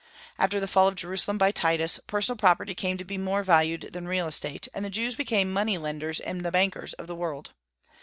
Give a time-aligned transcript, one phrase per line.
[0.39, 4.07] After the fall of Jerusalem by Titus, personal property came to be more valued than
[4.07, 7.51] real estate, and the Jews became the money lenders and the bankers of the world.